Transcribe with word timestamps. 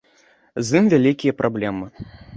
З 0.69 0.79
ім 0.81 0.89
вялікія 0.95 1.37
праблемы. 1.43 1.85